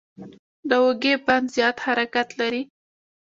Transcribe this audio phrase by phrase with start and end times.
[0.69, 2.61] د اوږې بند زیات حرکت لري.